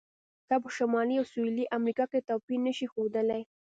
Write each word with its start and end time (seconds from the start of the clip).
دا 0.49 0.55
په 0.63 0.69
شمالي 0.77 1.15
او 1.17 1.25
سویلي 1.33 1.65
امریکا 1.77 2.05
کې 2.11 2.25
توپیر 2.29 2.59
نه 2.67 2.71
شي 2.77 2.85
ښودلی. 2.91 3.41